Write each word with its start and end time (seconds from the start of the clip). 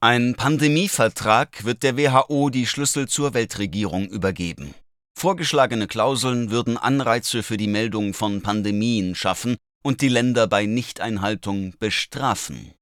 Ein 0.00 0.36
Pandemievertrag 0.36 1.64
wird 1.64 1.82
der 1.82 1.96
WHO 1.96 2.50
die 2.50 2.68
Schlüssel 2.68 3.08
zur 3.08 3.34
Weltregierung 3.34 4.08
übergeben. 4.08 4.72
Vorgeschlagene 5.18 5.88
Klauseln 5.88 6.52
würden 6.52 6.76
Anreize 6.76 7.42
für 7.42 7.56
die 7.56 7.66
Meldung 7.66 8.14
von 8.14 8.40
Pandemien 8.40 9.16
schaffen 9.16 9.56
und 9.82 10.00
die 10.00 10.08
Länder 10.08 10.46
bei 10.46 10.66
Nichteinhaltung 10.66 11.74
bestrafen. 11.80 12.74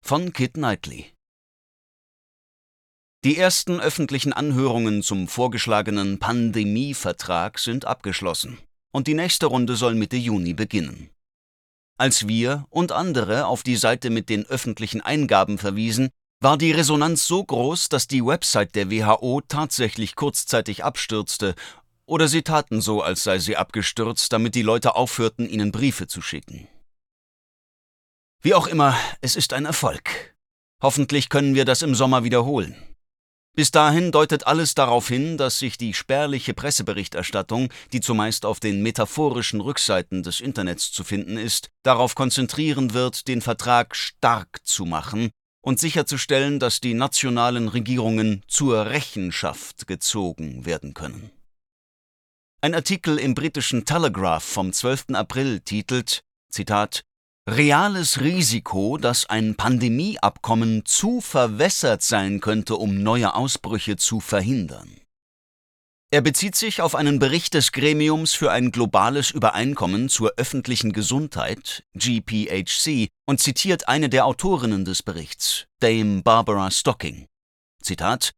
Von 0.00 0.32
Kit 0.32 0.54
Knightley 0.54 1.12
Die 3.24 3.36
ersten 3.36 3.80
öffentlichen 3.80 4.32
Anhörungen 4.32 5.02
zum 5.02 5.26
vorgeschlagenen 5.26 6.20
Pandemievertrag 6.20 7.58
sind 7.58 7.84
abgeschlossen 7.84 8.58
und 8.92 9.08
die 9.08 9.14
nächste 9.14 9.46
Runde 9.46 9.74
soll 9.74 9.96
Mitte 9.96 10.18
Juni 10.18 10.54
beginnen. 10.54 11.10
Als 12.02 12.26
wir 12.26 12.66
und 12.68 12.90
andere 12.90 13.46
auf 13.46 13.62
die 13.62 13.76
Seite 13.76 14.10
mit 14.10 14.28
den 14.28 14.44
öffentlichen 14.46 15.02
Eingaben 15.02 15.56
verwiesen, 15.56 16.10
war 16.40 16.58
die 16.58 16.72
Resonanz 16.72 17.28
so 17.28 17.44
groß, 17.44 17.90
dass 17.90 18.08
die 18.08 18.26
Website 18.26 18.74
der 18.74 18.90
WHO 18.90 19.40
tatsächlich 19.46 20.16
kurzzeitig 20.16 20.82
abstürzte, 20.82 21.54
oder 22.04 22.26
sie 22.26 22.42
taten 22.42 22.80
so, 22.80 23.02
als 23.02 23.22
sei 23.22 23.38
sie 23.38 23.56
abgestürzt, 23.56 24.32
damit 24.32 24.56
die 24.56 24.62
Leute 24.62 24.96
aufhörten, 24.96 25.48
ihnen 25.48 25.70
Briefe 25.70 26.08
zu 26.08 26.22
schicken. 26.22 26.66
Wie 28.40 28.54
auch 28.54 28.66
immer, 28.66 28.96
es 29.20 29.36
ist 29.36 29.52
ein 29.52 29.64
Erfolg. 29.64 30.34
Hoffentlich 30.82 31.28
können 31.28 31.54
wir 31.54 31.64
das 31.64 31.82
im 31.82 31.94
Sommer 31.94 32.24
wiederholen. 32.24 32.74
Bis 33.54 33.70
dahin 33.70 34.12
deutet 34.12 34.46
alles 34.46 34.74
darauf 34.74 35.08
hin, 35.08 35.36
dass 35.36 35.58
sich 35.58 35.76
die 35.76 35.92
spärliche 35.92 36.54
Presseberichterstattung, 36.54 37.68
die 37.92 38.00
zumeist 38.00 38.46
auf 38.46 38.60
den 38.60 38.82
metaphorischen 38.82 39.60
Rückseiten 39.60 40.22
des 40.22 40.40
Internets 40.40 40.90
zu 40.90 41.04
finden 41.04 41.36
ist, 41.36 41.68
darauf 41.82 42.14
konzentrieren 42.14 42.94
wird, 42.94 43.28
den 43.28 43.42
Vertrag 43.42 43.94
stark 43.94 44.60
zu 44.64 44.86
machen 44.86 45.30
und 45.60 45.78
sicherzustellen, 45.78 46.60
dass 46.60 46.80
die 46.80 46.94
nationalen 46.94 47.68
Regierungen 47.68 48.42
zur 48.48 48.86
Rechenschaft 48.86 49.86
gezogen 49.86 50.64
werden 50.64 50.94
können. 50.94 51.30
Ein 52.62 52.74
Artikel 52.74 53.18
im 53.18 53.34
britischen 53.34 53.84
Telegraph 53.84 54.44
vom 54.44 54.72
12. 54.72 55.10
April 55.12 55.60
titelt 55.60 56.22
Zitat 56.48 57.04
Reales 57.50 58.20
Risiko, 58.20 58.98
dass 58.98 59.26
ein 59.26 59.56
Pandemieabkommen 59.56 60.84
zu 60.84 61.20
verwässert 61.20 62.00
sein 62.02 62.38
könnte, 62.38 62.76
um 62.76 63.02
neue 63.02 63.34
Ausbrüche 63.34 63.96
zu 63.96 64.20
verhindern. 64.20 65.00
Er 66.12 66.20
bezieht 66.20 66.54
sich 66.54 66.80
auf 66.82 66.94
einen 66.94 67.18
Bericht 67.18 67.54
des 67.54 67.72
Gremiums 67.72 68.32
für 68.32 68.52
ein 68.52 68.70
globales 68.70 69.32
Übereinkommen 69.32 70.08
zur 70.08 70.34
öffentlichen 70.36 70.92
Gesundheit, 70.92 71.82
GPHC, 71.94 73.08
und 73.26 73.40
zitiert 73.40 73.88
eine 73.88 74.08
der 74.08 74.26
Autorinnen 74.26 74.84
des 74.84 75.02
Berichts, 75.02 75.66
Dame 75.80 76.22
Barbara 76.22 76.70
Stocking. 76.70 77.26
Zitat 77.82 78.34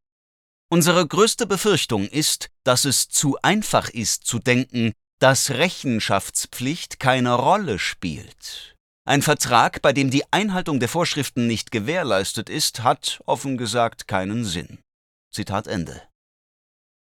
Unsere 0.71 1.07
größte 1.07 1.47
Befürchtung 1.47 2.09
ist, 2.09 2.49
dass 2.65 2.87
es 2.87 3.09
zu 3.09 3.37
einfach 3.43 3.91
ist 3.91 4.25
zu 4.25 4.39
denken, 4.39 4.93
dass 5.19 5.51
Rechenschaftspflicht 5.51 6.99
keine 6.99 7.35
Rolle 7.35 7.79
spielt. 7.79 8.74
Ein 9.07 9.21
Vertrag, 9.21 9.83
bei 9.83 9.93
dem 9.93 10.11
die 10.11 10.25
Einhaltung 10.33 10.81
der 10.81 10.89
Vorschriften 10.89 11.47
nicht 11.47 11.71
gewährleistet 11.71 12.49
ist, 12.49 12.83
hat 12.83 13.21
offen 13.27 13.59
gesagt 13.59 14.09
keinen 14.09 14.47
Sinn. 14.47 14.79
Zitat 15.31 15.67
Ende. 15.67 16.01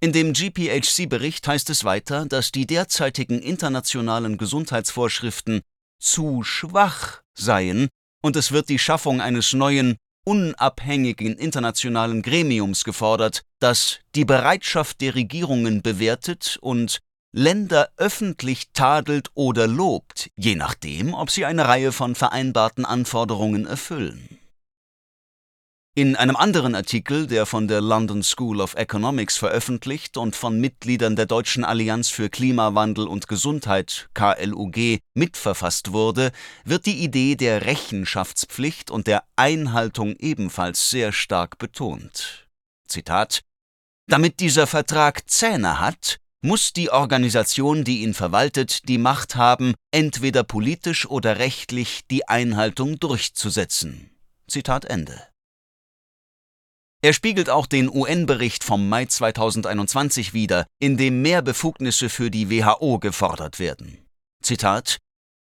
In 0.01 0.13
dem 0.13 0.33
GPHC-Bericht 0.33 1.49
heißt 1.49 1.69
es 1.69 1.83
weiter, 1.83 2.27
dass 2.27 2.53
die 2.53 2.67
derzeitigen 2.67 3.41
internationalen 3.41 4.39
Gesundheitsvorschriften 4.39 5.63
zu 6.01 6.45
schwach 6.45 7.23
seien 7.35 7.89
und 8.23 8.37
es 8.37 8.53
wird 8.53 8.69
die 8.69 8.79
Schaffung 8.79 9.21
eines 9.21 9.53
neuen, 9.53 9.97
unabhängigen 10.25 11.37
internationalen 11.37 12.23
Gremiums 12.23 12.85
gefordert, 12.85 13.43
das 13.59 13.99
die 14.15 14.25
Bereitschaft 14.25 15.01
der 15.01 15.17
Regierungen 15.17 15.83
bewertet 15.83 16.57
und 16.61 17.01
Länder 17.33 17.91
öffentlich 17.97 18.73
tadelt 18.73 19.31
oder 19.35 19.69
lobt, 19.69 20.31
je 20.37 20.57
nachdem, 20.57 21.15
ob 21.15 21.31
sie 21.31 21.45
eine 21.45 21.69
Reihe 21.69 21.93
von 21.93 22.15
vereinbarten 22.15 22.85
Anforderungen 22.85 23.67
erfüllen. 23.67 24.41
In 25.97 26.15
einem 26.15 26.37
anderen 26.37 26.77
Artikel, 26.77 27.27
der 27.27 27.47
von 27.47 27.67
der 27.67 27.81
London 27.81 28.23
School 28.23 28.61
of 28.61 28.75
Economics 28.75 29.37
veröffentlicht 29.37 30.17
und 30.17 30.37
von 30.37 30.61
Mitgliedern 30.61 31.17
der 31.17 31.27
Deutschen 31.27 31.65
Allianz 31.65 32.11
für 32.11 32.31
Klimawandel 32.31 33.09
und 33.09 33.27
Gesundheit 33.27 34.09
KLUG 34.15 35.01
mitverfasst 35.15 35.93
wurde, 35.93 36.31
wird 36.65 36.87
die 36.87 37.03
Idee 37.03 37.35
der 37.35 37.67
Rechenschaftspflicht 37.67 38.93
und 38.93 39.09
der 39.09 39.25
Einhaltung 39.35 40.15
ebenfalls 40.17 40.91
sehr 40.91 41.13
stark 41.13 41.59
betont. 41.59 42.47
Zitat 42.87 43.43
Damit 44.07 44.39
dieser 44.39 44.69
Vertrag 44.69 45.29
Zähne 45.29 45.81
hat, 45.81 46.20
muss 46.43 46.73
die 46.73 46.91
Organisation, 46.91 47.85
die 47.85 48.03
ihn 48.03 48.15
verwaltet, 48.15 48.89
die 48.89 48.99
Macht 48.99 49.37
haben, 49.37 49.75
entweder 49.91 50.43
politisch 50.43 51.07
oder 51.07 51.39
rechtlich 51.39 52.03
die 52.11 52.29
Einhaltung 52.29 52.99
durchzusetzen. 52.99 54.11
Zitat 54.49 54.85
Ende. 54.85 55.23
Er 57.03 57.13
spiegelt 57.15 57.49
auch 57.49 57.67
den 57.67 57.89
UN-Bericht 57.89 58.63
vom 58.63 58.89
Mai 58.89 59.07
2021 59.07 60.35
wider, 60.35 60.67
in 60.81 60.97
dem 60.97 61.23
mehr 61.23 61.41
Befugnisse 61.41 62.09
für 62.11 62.31
die 62.31 62.51
WHO 62.51 62.99
gefordert 62.99 63.59
werden. 63.59 64.07
Zitat 64.43 64.99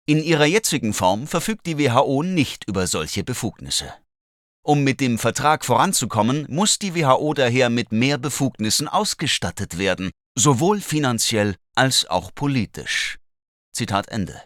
In 0.07 0.23
ihrer 0.23 0.47
jetzigen 0.47 0.95
Form 0.95 1.27
verfügt 1.27 1.67
die 1.67 1.79
WHO 1.79 2.23
nicht 2.23 2.69
über 2.69 2.87
solche 2.87 3.25
Befugnisse. 3.25 3.93
Um 4.65 4.85
mit 4.85 5.01
dem 5.01 5.19
Vertrag 5.19 5.65
voranzukommen, 5.65 6.47
muss 6.49 6.79
die 6.79 6.95
WHO 6.95 7.35
daher 7.35 7.69
mit 7.69 7.91
mehr 7.91 8.19
Befugnissen 8.19 8.87
ausgestattet 8.87 9.79
werden, 9.79 10.13
sowohl 10.35 10.81
finanziell 10.81 11.57
als 11.75 12.09
auch 12.09 12.35
politisch. 12.35 13.19
Zitat 13.73 14.09
Ende. 14.09 14.41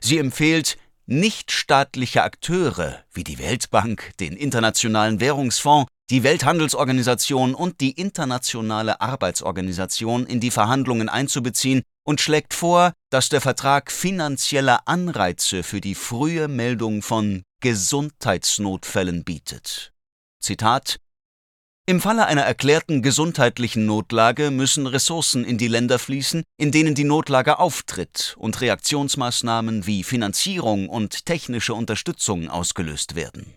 Sie 0.00 0.18
empfiehlt, 0.18 0.76
nichtstaatliche 1.06 2.22
Akteure 2.22 3.04
wie 3.12 3.24
die 3.24 3.38
Weltbank, 3.38 4.12
den 4.20 4.34
Internationalen 4.34 5.20
Währungsfonds, 5.20 5.90
die 6.10 6.22
Welthandelsorganisation 6.22 7.54
und 7.54 7.80
die 7.80 7.92
Internationale 7.92 9.00
Arbeitsorganisation 9.00 10.26
in 10.26 10.40
die 10.40 10.50
Verhandlungen 10.50 11.08
einzubeziehen 11.08 11.82
und 12.04 12.20
schlägt 12.20 12.54
vor, 12.54 12.92
dass 13.10 13.28
der 13.28 13.40
Vertrag 13.40 13.92
finanzielle 13.92 14.86
Anreize 14.86 15.62
für 15.62 15.80
die 15.80 15.94
frühe 15.94 16.48
Meldung 16.48 17.02
von 17.02 17.42
Gesundheitsnotfällen 17.60 19.24
bietet. 19.24 19.92
Zitat 20.40 20.98
Im 21.90 22.00
Falle 22.00 22.26
einer 22.26 22.42
erklärten 22.42 23.02
gesundheitlichen 23.02 23.84
Notlage 23.84 24.52
müssen 24.52 24.86
Ressourcen 24.86 25.44
in 25.44 25.58
die 25.58 25.66
Länder 25.66 25.98
fließen, 25.98 26.44
in 26.56 26.70
denen 26.70 26.94
die 26.94 27.02
Notlage 27.02 27.58
auftritt 27.58 28.36
und 28.38 28.60
Reaktionsmaßnahmen 28.60 29.88
wie 29.88 30.04
Finanzierung 30.04 30.88
und 30.88 31.26
technische 31.26 31.74
Unterstützung 31.74 32.48
ausgelöst 32.48 33.16
werden. 33.16 33.54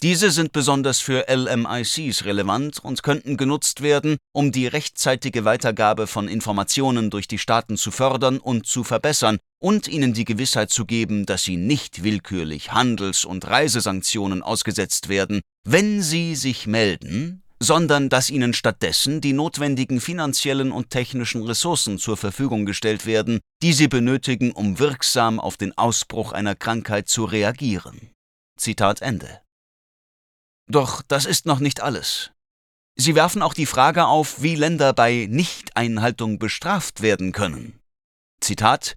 Diese 0.00 0.30
sind 0.30 0.52
besonders 0.52 1.00
für 1.00 1.26
LMICs 1.28 2.24
relevant 2.24 2.78
und 2.78 3.02
könnten 3.02 3.36
genutzt 3.36 3.82
werden, 3.82 4.16
um 4.32 4.52
die 4.52 4.68
rechtzeitige 4.68 5.44
Weitergabe 5.44 6.06
von 6.06 6.28
Informationen 6.28 7.10
durch 7.10 7.26
die 7.26 7.38
Staaten 7.38 7.76
zu 7.76 7.90
fördern 7.90 8.38
und 8.38 8.66
zu 8.66 8.84
verbessern 8.84 9.38
und 9.58 9.88
ihnen 9.88 10.14
die 10.14 10.24
Gewissheit 10.24 10.70
zu 10.70 10.84
geben, 10.84 11.26
dass 11.26 11.42
sie 11.42 11.56
nicht 11.56 12.04
willkürlich 12.04 12.70
Handels- 12.70 13.24
und 13.24 13.44
Reisesanktionen 13.44 14.44
ausgesetzt 14.44 15.08
werden, 15.08 15.40
wenn 15.64 16.00
sie 16.00 16.36
sich 16.36 16.68
melden, 16.68 17.42
sondern 17.58 18.08
dass 18.08 18.30
ihnen 18.30 18.52
stattdessen 18.54 19.20
die 19.20 19.32
notwendigen 19.32 20.00
finanziellen 20.00 20.72
und 20.72 20.90
technischen 20.90 21.42
Ressourcen 21.42 21.98
zur 21.98 22.16
Verfügung 22.16 22.66
gestellt 22.66 23.06
werden, 23.06 23.40
die 23.62 23.72
sie 23.72 23.88
benötigen, 23.88 24.52
um 24.52 24.78
wirksam 24.78 25.40
auf 25.40 25.56
den 25.56 25.76
Ausbruch 25.76 26.32
einer 26.32 26.54
Krankheit 26.54 27.08
zu 27.08 27.24
reagieren. 27.24 28.10
Zitat 28.58 29.02
Ende. 29.02 29.40
Doch 30.68 31.02
das 31.02 31.24
ist 31.24 31.46
noch 31.46 31.60
nicht 31.60 31.80
alles. 31.80 32.32
Sie 32.98 33.14
werfen 33.14 33.42
auch 33.42 33.54
die 33.54 33.66
Frage 33.66 34.06
auf, 34.06 34.42
wie 34.42 34.54
Länder 34.54 34.92
bei 34.92 35.26
Nichteinhaltung 35.30 36.38
bestraft 36.38 37.02
werden 37.02 37.32
können. 37.32 37.78
Zitat 38.40 38.96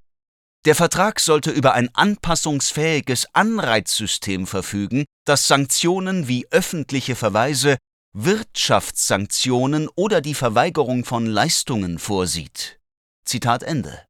Der 0.66 0.76
Vertrag 0.76 1.20
sollte 1.20 1.52
über 1.52 1.74
ein 1.74 1.94
anpassungsfähiges 1.94 3.28
Anreizsystem 3.34 4.48
verfügen, 4.48 5.06
das 5.26 5.48
Sanktionen 5.48 6.28
wie 6.28 6.48
öffentliche 6.50 7.16
Verweise, 7.16 7.78
Wirtschaftssanktionen 8.14 9.88
oder 9.96 10.22
die 10.22 10.34
Verweigerung 10.34 11.06
von 11.06 11.26
Leistungen 11.28 12.00
vorsieht. 12.00 12.80
Zitat 13.24 13.62
Ende. 13.62 14.04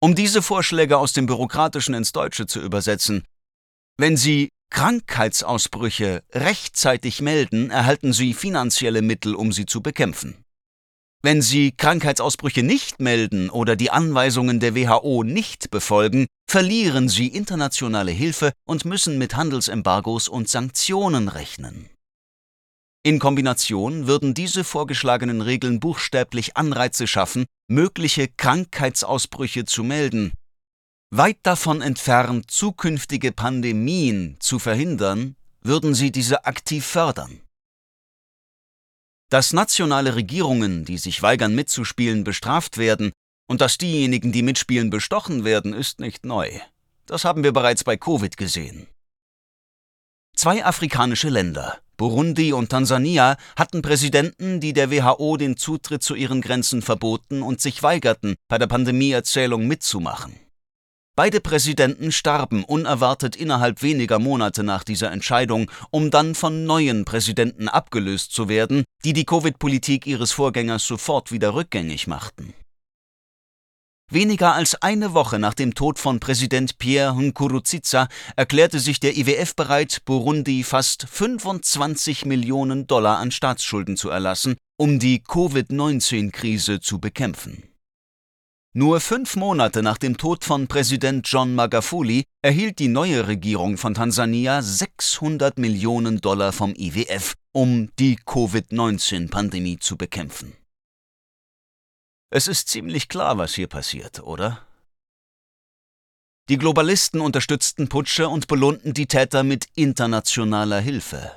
Um 0.00 0.14
diese 0.14 0.40
Vorschläge 0.40 0.96
aus 0.98 1.12
dem 1.12 1.26
Bürokratischen 1.26 1.94
ins 1.94 2.12
Deutsche 2.12 2.46
zu 2.46 2.60
übersetzen, 2.60 3.24
wenn 3.98 4.16
Sie 4.16 4.50
Krankheitsausbrüche 4.70 6.22
rechtzeitig 6.30 7.20
melden, 7.20 7.70
erhalten 7.70 8.12
Sie 8.12 8.34
finanzielle 8.34 9.02
Mittel, 9.02 9.34
um 9.34 9.52
sie 9.52 9.66
zu 9.66 9.82
bekämpfen. 9.82 10.44
Wenn 11.22 11.42
sie 11.42 11.72
Krankheitsausbrüche 11.72 12.62
nicht 12.62 12.98
melden 12.98 13.50
oder 13.50 13.76
die 13.76 13.90
Anweisungen 13.90 14.58
der 14.58 14.74
WHO 14.74 15.22
nicht 15.22 15.70
befolgen, 15.70 16.26
verlieren 16.48 17.10
sie 17.10 17.26
internationale 17.26 18.10
Hilfe 18.10 18.52
und 18.64 18.86
müssen 18.86 19.18
mit 19.18 19.36
Handelsembargos 19.36 20.28
und 20.28 20.48
Sanktionen 20.48 21.28
rechnen. 21.28 21.90
In 23.02 23.18
Kombination 23.18 24.06
würden 24.06 24.34
diese 24.34 24.62
vorgeschlagenen 24.62 25.40
Regeln 25.40 25.80
buchstäblich 25.80 26.58
Anreize 26.58 27.06
schaffen, 27.06 27.46
mögliche 27.66 28.28
Krankheitsausbrüche 28.28 29.64
zu 29.64 29.84
melden. 29.84 30.32
Weit 31.10 31.38
davon 31.42 31.80
entfernt, 31.80 32.50
zukünftige 32.50 33.32
Pandemien 33.32 34.36
zu 34.38 34.58
verhindern, 34.58 35.34
würden 35.62 35.94
sie 35.94 36.12
diese 36.12 36.44
aktiv 36.44 36.84
fördern. 36.84 37.40
Dass 39.30 39.54
nationale 39.54 40.14
Regierungen, 40.14 40.84
die 40.84 40.98
sich 40.98 41.22
weigern 41.22 41.54
mitzuspielen, 41.54 42.22
bestraft 42.22 42.76
werden 42.76 43.12
und 43.48 43.62
dass 43.62 43.78
diejenigen, 43.78 44.30
die 44.30 44.42
mitspielen, 44.42 44.90
bestochen 44.90 45.44
werden, 45.44 45.72
ist 45.72 46.00
nicht 46.00 46.26
neu. 46.26 46.50
Das 47.06 47.24
haben 47.24 47.44
wir 47.44 47.52
bereits 47.52 47.82
bei 47.82 47.96
Covid 47.96 48.36
gesehen. 48.36 48.88
Zwei 50.36 50.64
afrikanische 50.64 51.28
Länder, 51.28 51.80
Burundi 52.00 52.54
und 52.54 52.70
Tansania, 52.70 53.36
hatten 53.56 53.82
Präsidenten, 53.82 54.58
die 54.58 54.72
der 54.72 54.90
WHO 54.90 55.36
den 55.36 55.58
Zutritt 55.58 56.02
zu 56.02 56.14
ihren 56.14 56.40
Grenzen 56.40 56.80
verboten 56.80 57.42
und 57.42 57.60
sich 57.60 57.82
weigerten, 57.82 58.36
bei 58.48 58.56
der 58.56 58.68
Pandemieerzählung 58.68 59.66
mitzumachen. 59.66 60.32
Beide 61.14 61.42
Präsidenten 61.42 62.10
starben 62.10 62.64
unerwartet 62.64 63.36
innerhalb 63.36 63.82
weniger 63.82 64.18
Monate 64.18 64.62
nach 64.62 64.82
dieser 64.82 65.12
Entscheidung, 65.12 65.70
um 65.90 66.10
dann 66.10 66.34
von 66.34 66.64
neuen 66.64 67.04
Präsidenten 67.04 67.68
abgelöst 67.68 68.32
zu 68.32 68.48
werden, 68.48 68.84
die 69.04 69.12
die 69.12 69.26
Covid-Politik 69.26 70.06
ihres 70.06 70.32
Vorgängers 70.32 70.86
sofort 70.86 71.32
wieder 71.32 71.52
rückgängig 71.52 72.06
machten. 72.06 72.54
Weniger 74.12 74.54
als 74.54 74.74
eine 74.82 75.14
Woche 75.14 75.38
nach 75.38 75.54
dem 75.54 75.74
Tod 75.74 76.00
von 76.00 76.18
Präsident 76.18 76.78
Pierre 76.78 77.14
Nkurunziza 77.14 78.08
erklärte 78.34 78.80
sich 78.80 78.98
der 78.98 79.16
IWF 79.16 79.54
bereit, 79.54 80.02
Burundi 80.04 80.64
fast 80.64 81.06
25 81.08 82.24
Millionen 82.26 82.88
Dollar 82.88 83.18
an 83.18 83.30
Staatsschulden 83.30 83.96
zu 83.96 84.10
erlassen, 84.10 84.56
um 84.76 84.98
die 84.98 85.22
Covid-19-Krise 85.22 86.80
zu 86.80 86.98
bekämpfen. 86.98 87.62
Nur 88.72 89.00
fünf 89.00 89.36
Monate 89.36 89.80
nach 89.80 89.98
dem 89.98 90.16
Tod 90.16 90.44
von 90.44 90.66
Präsident 90.66 91.28
John 91.28 91.54
Magafuli 91.54 92.24
erhielt 92.42 92.80
die 92.80 92.88
neue 92.88 93.28
Regierung 93.28 93.76
von 93.76 93.94
Tansania 93.94 94.60
600 94.60 95.56
Millionen 95.56 96.20
Dollar 96.20 96.52
vom 96.52 96.74
IWF, 96.76 97.34
um 97.52 97.90
die 98.00 98.16
Covid-19-Pandemie 98.16 99.78
zu 99.78 99.96
bekämpfen. 99.96 100.59
Es 102.32 102.46
ist 102.46 102.68
ziemlich 102.68 103.08
klar, 103.08 103.38
was 103.38 103.54
hier 103.54 103.66
passiert, 103.66 104.22
oder? 104.22 104.64
Die 106.48 106.58
Globalisten 106.58 107.20
unterstützten 107.20 107.88
Putsche 107.88 108.28
und 108.28 108.46
belohnten 108.46 108.94
die 108.94 109.06
Täter 109.06 109.42
mit 109.42 109.66
internationaler 109.74 110.78
Hilfe. 110.78 111.32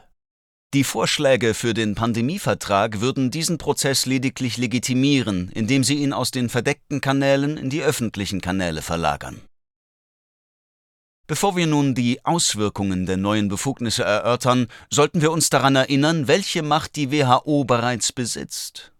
Die 0.75 0.83
Vorschläge 0.83 1.55
für 1.55 1.73
den 1.73 1.95
Pandemievertrag 1.95 3.01
würden 3.01 3.31
diesen 3.31 3.57
Prozess 3.57 4.05
lediglich 4.05 4.57
legitimieren, 4.57 5.49
indem 5.49 5.83
sie 5.83 5.95
ihn 5.95 6.13
aus 6.13 6.29
den 6.29 6.49
verdeckten 6.49 7.01
Kanälen 7.01 7.57
in 7.57 7.71
die 7.71 7.83
öffentlichen 7.83 8.41
Kanäle 8.41 8.83
verlagern. 8.83 9.41
Bevor 11.25 11.55
wir 11.55 11.65
nun 11.65 11.95
die 11.95 12.23
Auswirkungen 12.23 13.07
der 13.07 13.17
neuen 13.17 13.47
Befugnisse 13.47 14.03
erörtern, 14.03 14.67
sollten 14.91 15.21
wir 15.21 15.31
uns 15.31 15.49
daran 15.49 15.75
erinnern, 15.75 16.27
welche 16.27 16.61
Macht 16.61 16.95
die 16.95 17.11
WHO 17.11 17.63
bereits 17.63 18.11
besitzt. 18.11 18.92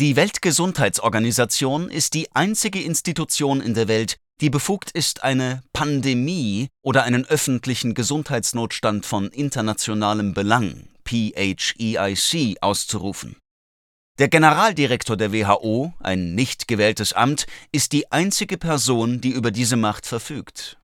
Die 0.00 0.16
Weltgesundheitsorganisation 0.16 1.90
ist 1.90 2.14
die 2.14 2.34
einzige 2.34 2.80
Institution 2.82 3.60
in 3.60 3.74
der 3.74 3.86
Welt, 3.86 4.16
die 4.40 4.48
befugt 4.48 4.90
ist, 4.92 5.22
eine 5.22 5.62
Pandemie 5.74 6.68
oder 6.82 7.02
einen 7.02 7.26
öffentlichen 7.26 7.92
Gesundheitsnotstand 7.92 9.04
von 9.04 9.28
internationalem 9.28 10.32
Belang 10.32 10.88
PHEIC 11.04 12.56
auszurufen. 12.62 13.36
Der 14.18 14.28
Generaldirektor 14.28 15.18
der 15.18 15.34
WHO, 15.34 15.92
ein 16.00 16.34
nicht 16.34 16.66
gewähltes 16.66 17.12
Amt, 17.12 17.46
ist 17.70 17.92
die 17.92 18.10
einzige 18.10 18.56
Person, 18.56 19.20
die 19.20 19.32
über 19.32 19.50
diese 19.50 19.76
Macht 19.76 20.06
verfügt. 20.06 20.78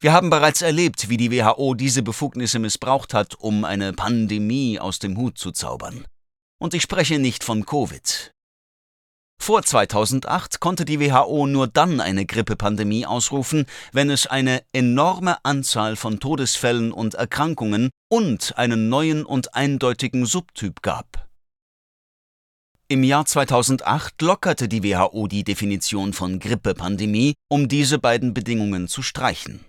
Wir 0.00 0.12
haben 0.12 0.30
bereits 0.30 0.62
erlebt, 0.62 1.08
wie 1.08 1.16
die 1.16 1.32
WHO 1.32 1.74
diese 1.74 2.04
Befugnisse 2.04 2.60
missbraucht 2.60 3.12
hat, 3.12 3.34
um 3.34 3.64
eine 3.64 3.92
Pandemie 3.92 4.78
aus 4.78 5.00
dem 5.00 5.16
Hut 5.16 5.36
zu 5.36 5.50
zaubern. 5.50 6.06
Und 6.64 6.72
ich 6.72 6.80
spreche 6.80 7.18
nicht 7.18 7.44
von 7.44 7.66
Covid. 7.66 8.32
Vor 9.38 9.62
2008 9.62 10.60
konnte 10.60 10.86
die 10.86 10.98
WHO 10.98 11.46
nur 11.46 11.66
dann 11.66 12.00
eine 12.00 12.24
Grippepandemie 12.24 13.04
ausrufen, 13.04 13.66
wenn 13.92 14.08
es 14.08 14.26
eine 14.26 14.62
enorme 14.72 15.44
Anzahl 15.44 15.94
von 15.94 16.20
Todesfällen 16.20 16.90
und 16.90 17.16
Erkrankungen 17.16 17.90
und 18.10 18.56
einen 18.56 18.88
neuen 18.88 19.26
und 19.26 19.54
eindeutigen 19.54 20.24
Subtyp 20.24 20.80
gab. 20.80 21.28
Im 22.88 23.04
Jahr 23.04 23.26
2008 23.26 24.22
lockerte 24.22 24.66
die 24.66 24.84
WHO 24.84 25.26
die 25.26 25.44
Definition 25.44 26.14
von 26.14 26.38
Grippepandemie, 26.38 27.34
um 27.50 27.68
diese 27.68 27.98
beiden 27.98 28.32
Bedingungen 28.32 28.88
zu 28.88 29.02
streichen. 29.02 29.66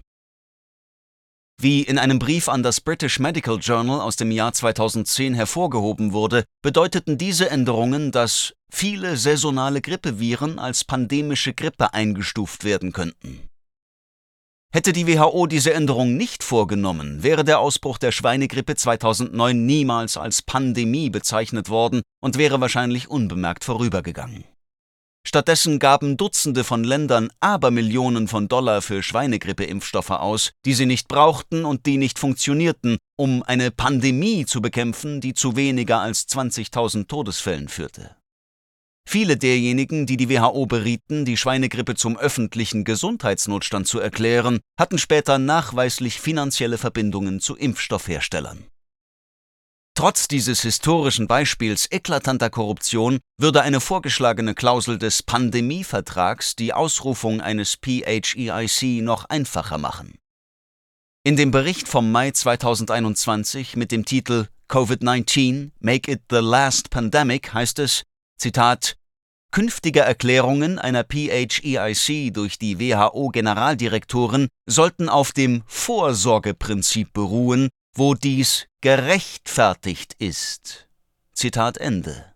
Wie 1.62 1.84
in 1.84 1.98
einem 1.98 2.20
Brief 2.20 2.50
an 2.50 2.64
das 2.64 2.82
British 2.82 3.20
Medical 3.20 3.58
Journal 3.60 4.02
aus 4.02 4.18
dem 4.18 4.30
Jahr 4.30 4.52
2010 4.52 5.34
hervorgehoben 5.34 6.12
wurde, 6.12 6.44
bedeuteten 6.62 7.18
diese 7.18 7.50
Änderungen, 7.50 8.12
dass 8.12 8.54
viele 8.70 9.16
saisonale 9.16 9.82
Grippeviren 9.82 10.60
als 10.60 10.84
pandemische 10.84 11.54
Grippe 11.54 11.94
eingestuft 11.94 12.66
werden 12.66 12.92
könnten. 12.92 13.50
Hätte 14.74 14.92
die 14.92 15.08
WHO 15.08 15.48
diese 15.48 15.74
Änderung 15.74 16.18
nicht 16.18 16.44
vorgenommen, 16.44 17.24
wäre 17.24 17.46
der 17.46 17.60
Ausbruch 17.60 17.98
der 17.98 18.12
Schweinegrippe 18.12 18.76
2009 18.76 19.66
niemals 19.66 20.18
als 20.18 20.42
Pandemie 20.42 21.10
bezeichnet 21.10 21.70
worden 21.70 22.02
und 22.22 22.38
wäre 22.38 22.60
wahrscheinlich 22.60 23.10
unbemerkt 23.10 23.64
vorübergegangen. 23.64 24.44
Stattdessen 25.28 25.80
gaben 25.80 26.18
Dutzende 26.18 26.64
von 26.64 26.84
Ländern 26.84 27.30
Abermillionen 27.40 28.28
von 28.28 28.48
Dollar 28.48 28.84
für 28.84 29.02
Schweinegrippeimpfstoffe 29.02 30.12
aus, 30.12 30.52
die 30.66 30.76
sie 30.76 30.86
nicht 30.86 31.08
brauchten 31.08 31.66
und 31.66 31.88
die 31.88 31.98
nicht 31.98 32.20
funktionierten, 32.20 32.98
um 33.18 33.42
eine 33.42 33.72
Pandemie 33.72 34.46
zu 34.46 34.62
bekämpfen, 34.62 35.22
die 35.22 35.34
zu 35.34 35.56
weniger 35.56 36.00
als 36.00 36.28
20.000 36.28 37.08
Todesfällen 37.08 37.70
führte. 37.70 38.16
Viele 39.08 39.38
derjenigen, 39.38 40.06
die 40.06 40.18
die 40.18 40.30
WHO 40.30 40.68
berieten, 40.68 41.26
die 41.26 41.38
Schweinegrippe 41.38 41.96
zum 41.96 42.18
öffentlichen 42.18 42.84
Gesundheitsnotstand 42.84 43.88
zu 43.88 44.00
erklären, 44.00 44.60
hatten 44.80 44.98
später 44.98 45.38
nachweislich 45.38 46.20
finanzielle 46.20 46.78
Verbindungen 46.78 47.40
zu 47.40 47.56
Impfstoffherstellern. 47.56 48.66
Trotz 49.98 50.28
dieses 50.28 50.62
historischen 50.62 51.26
Beispiels 51.26 51.88
eklatanter 51.90 52.50
Korruption 52.50 53.20
würde 53.38 53.62
eine 53.62 53.80
vorgeschlagene 53.80 54.54
Klausel 54.54 55.00
des 55.00 55.24
Pandemievertrags 55.24 56.58
die 56.58 56.74
Ausrufung 56.74 57.40
eines 57.40 57.78
PHEIC 57.82 59.02
noch 59.02 59.24
einfacher 59.26 59.78
machen. 59.78 60.20
In 61.24 61.38
dem 61.38 61.52
Bericht 61.52 61.88
vom 61.88 62.12
Mai 62.12 62.32
2021 62.32 63.78
mit 63.78 63.94
dem 63.94 64.04
Titel 64.04 64.48
Covid-19 64.68 65.72
Make 65.80 66.12
it 66.12 66.24
the 66.30 66.40
Last 66.40 66.90
Pandemic 66.90 67.54
heißt 67.54 67.80
es, 67.80 68.04
Zitat, 68.38 68.98
Künftige 69.52 70.02
Erklärungen 70.02 70.78
einer 70.78 71.06
PHEIC 71.06 72.34
durch 72.34 72.60
die 72.60 72.80
WHO-Generaldirektoren 72.80 74.50
sollten 74.66 75.08
auf 75.08 75.32
dem 75.32 75.64
Vorsorgeprinzip 75.66 77.14
beruhen 77.14 77.70
wo 77.96 78.14
dies 78.14 78.68
gerechtfertigt 78.82 80.16
ist. 80.20 80.88
Zitat 81.34 81.78
Ende. 81.78 82.34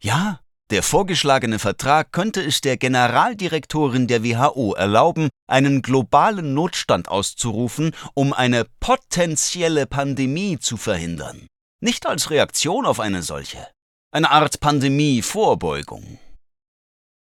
Ja, 0.00 0.40
der 0.70 0.82
vorgeschlagene 0.82 1.58
Vertrag 1.58 2.12
könnte 2.12 2.40
es 2.42 2.60
der 2.60 2.76
Generaldirektorin 2.76 4.06
der 4.06 4.24
WHO 4.24 4.72
erlauben, 4.74 5.28
einen 5.46 5.82
globalen 5.82 6.54
Notstand 6.54 7.08
auszurufen, 7.08 7.94
um 8.14 8.32
eine 8.32 8.64
potenzielle 8.80 9.86
Pandemie 9.86 10.58
zu 10.58 10.76
verhindern. 10.76 11.46
Nicht 11.80 12.06
als 12.06 12.30
Reaktion 12.30 12.86
auf 12.86 13.00
eine 13.00 13.22
solche. 13.22 13.68
Eine 14.12 14.30
Art 14.30 14.60
Pandemie-Vorbeugung. 14.60 16.18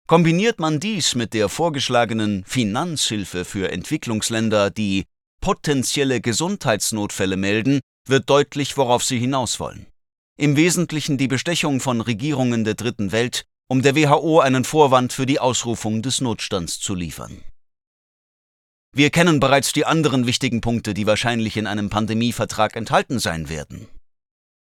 Kombiniert 0.06 0.58
man 0.58 0.80
dies 0.80 1.14
mit 1.14 1.34
der 1.34 1.48
vorgeschlagenen 1.48 2.44
Finanzhilfe 2.44 3.44
für 3.44 3.70
Entwicklungsländer, 3.70 4.70
die 4.70 5.04
potenzielle 5.40 6.20
Gesundheitsnotfälle 6.20 7.36
melden, 7.36 7.80
wird 8.06 8.28
deutlich, 8.30 8.76
worauf 8.76 9.04
sie 9.04 9.18
hinaus 9.18 9.60
wollen. 9.60 9.86
Im 10.36 10.56
Wesentlichen 10.56 11.18
die 11.18 11.28
Bestechung 11.28 11.80
von 11.80 12.00
Regierungen 12.00 12.64
der 12.64 12.74
Dritten 12.74 13.12
Welt, 13.12 13.44
um 13.68 13.82
der 13.82 13.96
WHO 13.96 14.40
einen 14.40 14.64
Vorwand 14.64 15.12
für 15.12 15.26
die 15.26 15.40
Ausrufung 15.40 16.00
des 16.02 16.20
Notstands 16.20 16.80
zu 16.80 16.94
liefern. 16.94 17.42
Wir 18.94 19.10
kennen 19.10 19.40
bereits 19.40 19.72
die 19.72 19.84
anderen 19.84 20.26
wichtigen 20.26 20.60
Punkte, 20.60 20.94
die 20.94 21.06
wahrscheinlich 21.06 21.56
in 21.56 21.66
einem 21.66 21.90
Pandemievertrag 21.90 22.74
enthalten 22.74 23.18
sein 23.18 23.48
werden. 23.48 23.88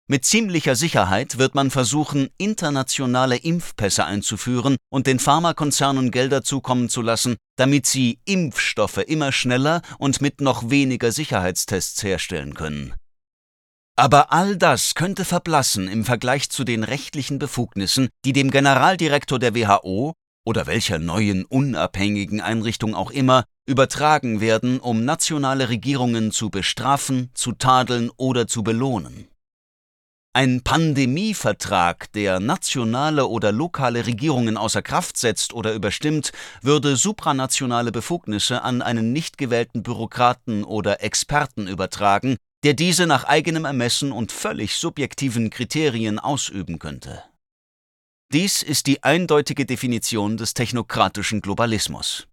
Mit 0.10 0.26
ziemlicher 0.26 0.76
Sicherheit 0.76 1.38
wird 1.38 1.56
man 1.56 1.72
versuchen, 1.72 2.28
internationale 2.38 3.38
Impfpässe 3.38 4.04
einzuführen 4.04 4.76
und 4.90 5.08
den 5.08 5.18
Pharmakonzernen 5.18 6.12
Gelder 6.12 6.44
zukommen 6.44 6.90
zu 6.90 7.02
lassen, 7.02 7.38
damit 7.56 7.86
sie 7.86 8.20
Impfstoffe 8.26 8.98
immer 8.98 9.32
schneller 9.32 9.82
und 10.00 10.20
mit 10.20 10.42
noch 10.42 10.70
weniger 10.70 11.14
Sicherheitstests 11.14 12.04
herstellen 12.04 12.54
können. 12.54 12.94
Aber 13.96 14.34
all 14.34 14.58
das 14.58 14.94
könnte 14.96 15.24
verblassen 15.24 15.88
im 15.88 16.04
Vergleich 16.04 16.50
zu 16.50 16.66
den 16.66 16.84
rechtlichen 16.84 17.40
Befugnissen, 17.40 18.10
die 18.26 18.34
dem 18.34 18.52
Generaldirektor 18.52 19.40
der 19.40 19.56
WHO 19.56 20.14
oder 20.46 20.68
welcher 20.68 21.00
neuen 21.00 21.46
unabhängigen 21.46 22.42
Einrichtung 22.42 22.94
auch 22.94 23.12
immer 23.12 23.46
übertragen 23.66 24.42
werden, 24.42 24.82
um 24.82 25.06
nationale 25.06 25.70
Regierungen 25.70 26.32
zu 26.32 26.50
bestrafen, 26.50 27.32
zu 27.34 27.54
tadeln 27.54 28.10
oder 28.18 28.48
zu 28.48 28.64
belohnen. 28.64 29.30
Ein 30.36 30.64
Pandemievertrag, 30.64 32.12
der 32.14 32.40
nationale 32.40 33.28
oder 33.28 33.52
lokale 33.52 34.08
Regierungen 34.08 34.58
außer 34.58 34.82
Kraft 34.82 35.16
setzt 35.16 35.54
oder 35.54 35.76
überstimmt, 35.76 36.32
würde 36.64 36.96
supranationale 36.96 37.92
Befugnisse 37.92 38.64
an 38.64 38.82
einen 38.82 39.14
nicht 39.14 39.38
gewählten 39.38 39.84
Bürokraten 39.84 40.64
oder 40.64 41.04
Experten 41.04 41.68
übertragen, 41.68 42.38
der 42.64 42.74
diese 42.74 43.06
nach 43.06 43.26
eigenem 43.26 43.66
Ermessen 43.66 44.12
und 44.12 44.32
völlig 44.32 44.76
subjektiven 44.76 45.52
Kriterien 45.52 46.18
ausüben 46.18 46.80
könnte. 46.80 47.24
Dies 48.32 48.64
ist 48.64 48.88
die 48.88 49.04
eindeutige 49.04 49.68
Definition 49.68 50.38
des 50.38 50.56
technokratischen 50.56 51.42
Globalismus. 51.42 52.26